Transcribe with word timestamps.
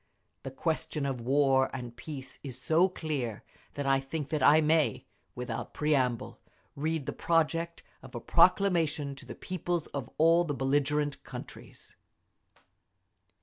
The 0.41 0.49
question 0.49 1.05
of 1.05 1.21
War 1.21 1.69
and 1.73 1.95
Peace 1.95 2.39
is 2.41 2.59
so 2.59 2.89
clear 2.89 3.43
that 3.75 3.85
I 3.85 3.99
think 3.99 4.29
that 4.29 4.41
I 4.41 4.59
may, 4.59 5.05
without 5.35 5.75
preamble, 5.75 6.39
read 6.75 7.05
the 7.05 7.13
project 7.13 7.83
of 8.01 8.15
a 8.15 8.19
Proclamation 8.19 9.13
to 9.13 9.27
the 9.27 9.35
Peoples 9.35 9.85
of 9.93 10.09
All 10.17 10.43
the 10.43 10.55
Belligerent 10.55 11.23
Countries…." 11.23 11.97